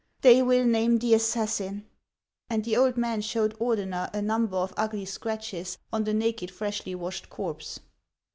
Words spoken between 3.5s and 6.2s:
Ordener a number of ugly scratches on the